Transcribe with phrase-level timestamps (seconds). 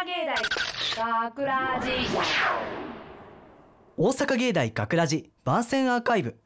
[0.00, 1.90] 大学ラジ。
[3.98, 6.38] 大阪芸大学ラジ番宣アーカイブ。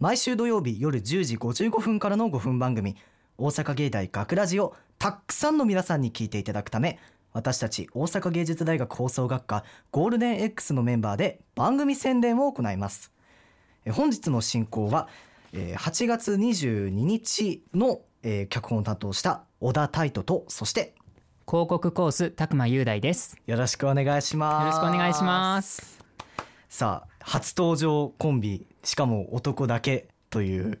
[0.00, 2.96] 毎週土曜日夜10時55分からの5分番組。
[3.38, 6.98] 大阪芸大学ラジをたくさんの皆さんに聞いていただくため
[7.32, 13.12] 私たち大阪芸術大学放送学科ゴールデン X のメンバーで番組宣伝を行います。
[13.84, 15.06] え本日の進行は
[15.52, 20.96] えー8月22日のえ脚本を担当した小田泰斗とそして
[21.46, 23.36] 広告コース拓磨雄大です。
[23.46, 24.76] よろしくお願いします。
[24.76, 26.00] よろしくお願いします。
[26.68, 30.80] さあ初登場コンビしかも男だけという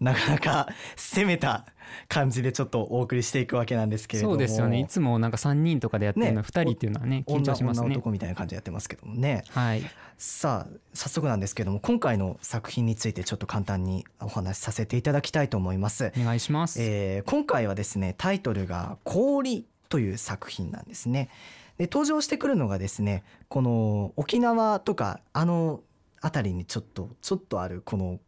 [0.00, 1.66] なかなか攻めた
[2.08, 4.34] 感じでちょっとお送りしていくわけなんですけれども。
[4.34, 4.80] そうですよね。
[4.80, 7.86] いつもなんか3人とかでやってるのね2人っていうのはね緊張しますね。
[7.86, 9.44] 女女男みたいな感じでやってますけどもね。
[9.50, 9.82] はい。
[10.18, 21.28] さあ早速なんですけども今回の作品についてちょっと簡単にお話しさせていただきたいと思います、お願いします、えー今回はですねタイトルが「氷」という作品なんですね。
[21.76, 25.82] で登場してくるのがですねこの沖縄とかあの
[26.22, 28.18] 辺りにちょっとちょっとあるこの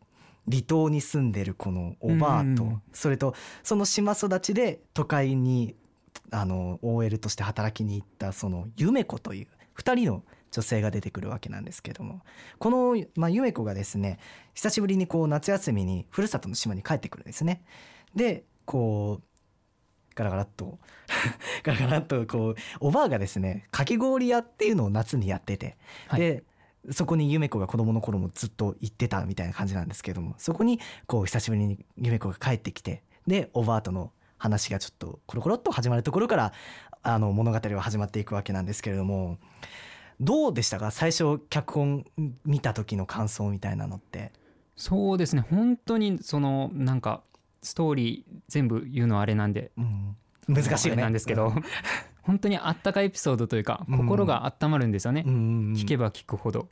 [0.47, 5.75] 離島に住んでるこのおばあと、うんそれとその島育ちで都会に
[6.31, 9.47] あの OL として働きに行ったその夢子という
[9.79, 12.21] 2人の女性が出てくるわけなんですけども
[12.59, 14.19] この、まあ、夢子がですね
[14.53, 17.65] 久しぶりにこう夏休みにふるさとの島に帰ってくるんですね。
[18.15, 19.34] でこう
[20.15, 20.79] ガラガラっと。
[21.63, 25.77] ガラガラっとこうおばあがですねかき氷屋っていうのを夏にやってて、
[26.09, 26.21] はい。
[26.21, 26.45] で
[26.91, 36.53] そこに夢子が子供の頃もずっと行ってたみたいな感じなんですけどもそこにこう久しぶりに夢子が帰ってきてでおばあとの話がちょっとコロコロっと始まるところから
[37.03, 39.39] あの物語は始まっていくわけなんですけれども
[40.21, 40.91] どうでしたか？
[40.91, 42.05] 最初脚本
[42.45, 44.33] 見た時の感想みたいなのって。
[44.77, 45.45] そうですね。
[45.51, 47.23] 本当にそのなんか
[47.65, 50.17] ストーリー全部言うのはあれなんでうん。
[50.47, 51.03] 難しいよね。
[51.03, 51.55] なんですけど、
[52.23, 53.99] 本当にあったかいエピソードというかうん。
[53.99, 55.73] 心が温まるんですよね、うんうんうん。
[55.73, 56.69] 聞けば聞くほど。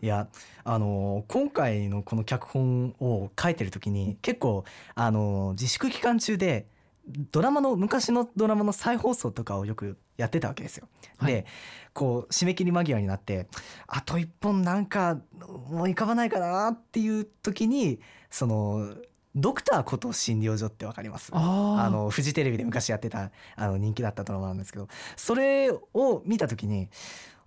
[0.00, 0.28] いや
[0.64, 4.64] あの今回のこの脚本を書いてる時に結構
[4.94, 6.68] あの自粛期間中で
[7.06, 10.88] ドラマの昔のドラマの再放送とかをよくやってたわけですよ。
[11.18, 11.32] はい。
[11.32, 11.46] で
[11.92, 13.48] こう締め切り間際になって
[13.86, 18.94] あと一本なんか思い浮かばないかなっていう時にその
[19.36, 21.30] ドクターこと診療所ってわかります？
[21.32, 26.88] ああのフジテレビで昔やってたあの人気だったドラマなんですけどそれを見た時に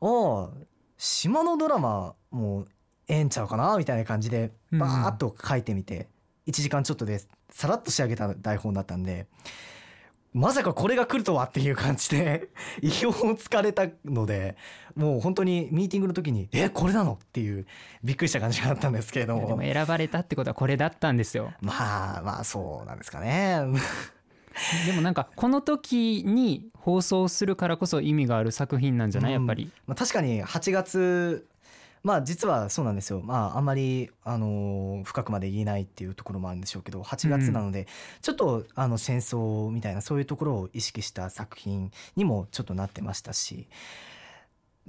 [0.02, 0.58] ああ
[0.98, 2.68] 島のドラマもう
[3.08, 6.08] ええんちゃうかなみたいな感じでうんバーッと書いてみて
[6.48, 9.26] 1時間ちょっとでさらっと仕上げた台本だったんで
[10.34, 12.50] まさかこれが来るとはっていう感じで
[12.82, 14.56] 意表をつかれたので
[14.96, 17.66] もう本当にミーティングの時に「えこれなの?」っていう
[18.04, 23.60] びっくりした感じがあったんですけれどでもも選ばれたってことはこれだったんですよまあまあそうなんですかね。
[24.86, 29.34] でもなんかこの時に放送するからこそ意味がある作品なんじゃない？
[29.34, 31.48] やっぱり、まあ、確かに8月
[32.04, 37.88] まあ実はそうなんですよまああんまり、あのー深くまで言えないっていうところもあるんでしょうけど8月なので、
[38.22, 43.68] ちょっとあの戦争みたいなそういうところを意識した作品にもちょっとなってましたし。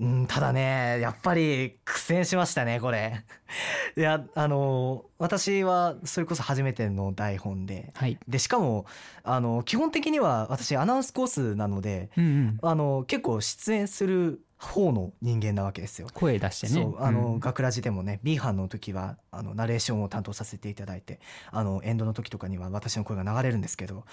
[0.01, 3.23] うん、ただねやっぱり苦戦しましたねこれ。
[3.97, 7.93] いやあのー私はそれこそ初めての台本で。
[7.95, 8.19] はい。
[8.27, 8.87] でしかも
[9.23, 12.59] あの基本的には私アナウンスコースなのでうんうん。
[12.63, 16.09] あの結構出演する方の人間なわけですよ。
[16.15, 16.73] 声出してね。
[16.73, 17.41] そうあの、うん。
[17.41, 24.07] 学ラジでもね B 班の時はあのナレーションを担当させていただいてあのエンドの時とかには私の声が流れるんですけど。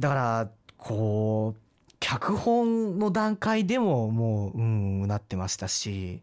[0.00, 1.60] だからこう
[2.02, 6.20] 脚本の段階でももううんなってましたし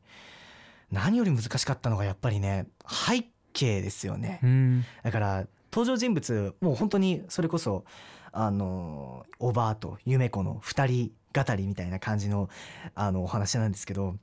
[0.91, 3.23] 何より難しかったのがやっぱりね背
[3.53, 4.41] 景ですよね。
[4.43, 7.85] うんだから登場人物もう本当にそれこそ
[8.33, 12.49] あのおばあと夢子の二人語りみたいな感じの
[12.93, 14.17] あのお話なんですけど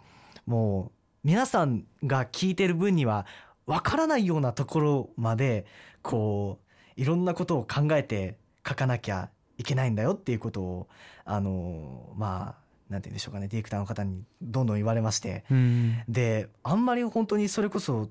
[0.45, 0.93] もう
[1.25, 3.25] 皆さんが聞いてる分には
[3.65, 5.65] わからないようなところまで
[6.03, 6.59] こ
[6.97, 8.37] ういろんなことを考えて
[8.67, 10.87] 書かなきゃいけないんだよっていうことを
[11.25, 15.45] あのまあなんて言うんでしょうかねディレクターの方にどんどん言われまして。
[15.51, 16.03] うん。
[16.09, 18.09] であんまり本当にそれこそ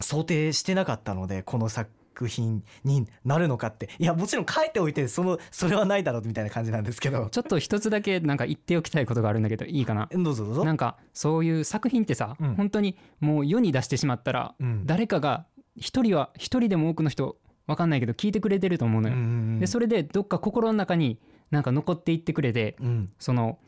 [0.00, 1.90] 想定してなかったのでこの作
[2.26, 3.90] 品になるのかって。
[3.98, 7.28] いやもちろん書いておいてそのそれはないだろうみたいな感じなんですけど。
[7.30, 10.08] ちょっと一つだけなんか言っておきたいことがあるんだけどいいかな？
[10.10, 10.64] どうぞどうぞ。
[10.64, 12.54] なんかそういう作品ってさ、うん。
[12.54, 14.86] 本当にもう世に出してしまったら、うん。
[14.86, 15.44] 誰かが
[15.76, 17.36] 一人は一人でも多くの人
[17.68, 21.20] わかんないけど聞いてくれてると思うのよ、でそれれでどっか心の中に
[21.50, 23.10] なんか残っていってくれてうん。
[23.18, 23.58] その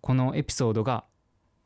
[0.00, 1.04] このエピソードが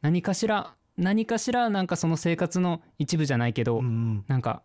[0.01, 4.63] 何かしら何かしらなんかその生活の一部じゃないけど、うんなんか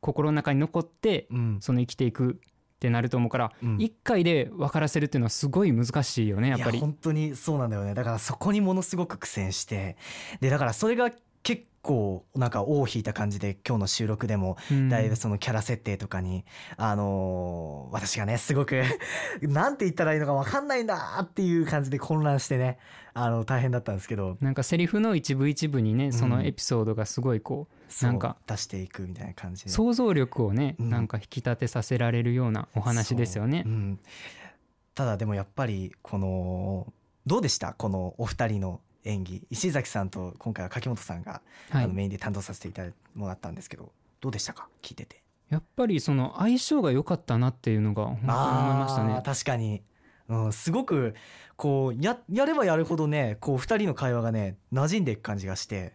[0.00, 1.58] 心の中に残ってうん。
[1.60, 3.76] その生きていくってなると思うから、うん。
[3.76, 6.78] 1回で分からせるっていうのはすごい難しいよねやっぱり。
[6.78, 7.94] いや本当にそうなんだよね。
[7.94, 9.96] だからそこにものすごく苦戦して
[10.40, 11.10] でだからそれが
[11.42, 14.88] 結構なんか尾を引いた感じで今日の収録でもうん。
[14.88, 16.44] だいぶそのキャラ設定とかに、
[16.76, 18.82] あのー私がねすごく
[19.42, 22.78] なんて言ったらいいのか分かんないんだっていう感じで混乱してね
[23.14, 24.36] あの大変だったんですけど。
[24.40, 29.70] なんかセリフの一部一部にねそのエピソードがすごいこう、そうなんか出していくみたいな感じで。
[29.70, 30.90] 想像力をね、うん。
[30.90, 33.64] なんか引き立てさせられるようなお話ですよね。
[33.66, 34.00] うん、
[34.94, 36.92] ただでもやっぱりこの
[37.26, 37.74] どうでした？
[37.74, 41.84] このお二人の演技石崎さんと今回は柿本さんが、はい。
[41.84, 44.68] あのメインで担当させていただいてもらったんですけどどうでしたか？
[44.82, 45.22] 聞いてて。
[45.48, 49.22] やっぱりその相性が良かったなっていうのが本当に思いましたね。
[49.24, 49.82] 確かに、
[50.28, 51.14] うん、すごく
[51.56, 55.92] こうややればやるほどねこう二人の会話がね馴染んでいく感じがして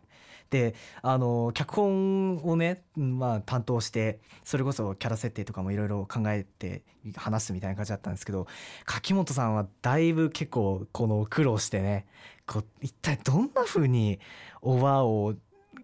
[0.50, 6.84] であの脚本をね、まあ、担当してそれこそキャラ設定とかもいろいろ考えて
[7.16, 8.48] 話すみたいな感じだったんですけど
[8.86, 12.06] 柿本さんはだいぶ結構この苦労してね
[12.48, 14.20] こう一体どんな風に
[14.62, 15.36] おばあを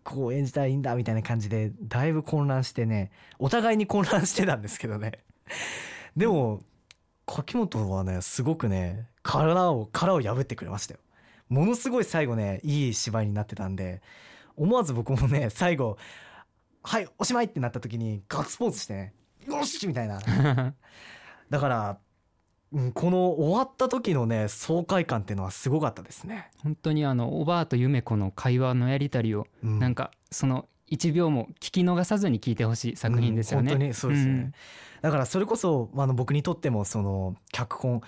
[0.04, 5.20] こう演じたらいいんだみたいな感じでだいぶ混乱してねお互いに混乱してたんですけどね。
[6.16, 6.62] でも
[7.26, 11.00] 柿本はねすごくね殻を殻を破ってくれましたよ。
[11.50, 14.02] ものすごい最後ねいい芝居になってたんで
[14.62, 15.98] 思わず僕もね最後
[16.84, 19.14] 「はいおしまい!」ってなった時にガッツポーズしてね
[19.48, 20.20] 「よし!」みたいな
[21.50, 21.98] だから、
[22.72, 33.74] うん、この終わった時のね爽快感っていうのはすごかったですね、本当にあのおばあとゆめ子の会話のやりたりを、うんなんかその1秒も聞き逃さずに聞いてほしい作品ですよね。
[33.74, 34.54] うん本当にそうですよね、ん。
[35.02, 38.02] だからそれこそあの僕にとってもその脚本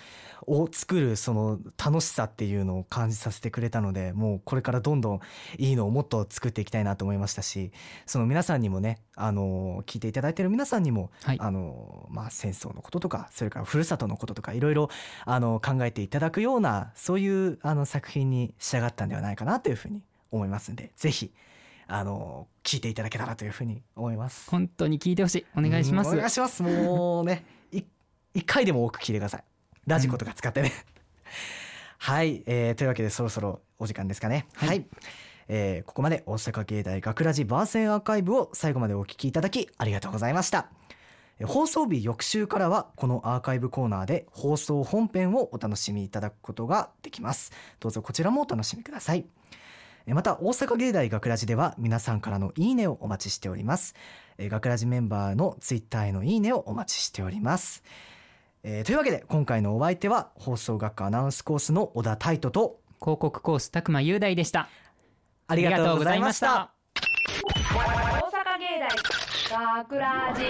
[0.45, 5.19] を作るその楽しさっていうのを感じさせてくれたのでもうこれからどんどん
[5.57, 7.71] いいのをもっと作っていきたいなと思いましたし
[8.05, 11.37] その皆さんにもねあの聞いていただいてる皆さんにも、はい。
[11.39, 14.89] あのまあ、戦争のこととかそれからふるさとのこととかいろいろ
[15.25, 20.01] あの考えていただくようなそういうあの作品に仕上がったんではないかなというふうに
[20.31, 21.31] 思いますんでぜひ
[21.87, 24.49] あの聞いていただけたらというふうに思います。
[24.49, 26.09] 本当に聞いてほしいお願いします。
[26.09, 26.63] うんお願いします。
[26.63, 27.83] もうね、い
[28.33, 29.43] 一回でも多く聞いてください。
[29.85, 30.71] ラジコとか使ってね。
[31.97, 34.47] はい、えーというわけでそろそろお時間ですかね。
[34.55, 34.85] はい。
[35.47, 40.69] えーここまで大阪芸大学ラジバーセンアーカイブを最後までお聞きいただきありがとうございました。
[41.39, 47.51] えー放送日翌週からはこのアーカイブコーナーで放送本編をお楽しみいただくことができます。
[47.79, 49.25] どうぞこちらもお楽しみください。
[50.05, 53.95] えーまた大阪芸大学ラジでは皆さんからのいいねをお待ちしております。
[54.37, 57.83] えー学ラジメンバーのツイッターへのいいねをお待ちしております。
[58.63, 64.61] えーというわけで今回のお相手は放送学科アナウンスコースの小田泰斗と広告コース拓磨雄大でした。
[64.61, 64.69] あ
[65.47, 66.73] ありがとうございました。
[66.95, 68.79] 大阪芸
[69.49, 70.43] 大学ラジ